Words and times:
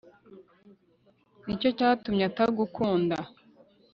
ni 1.45 1.55
cyo 1.61 1.69
cyatumye 1.77 2.23
atagukunda' 2.29 3.17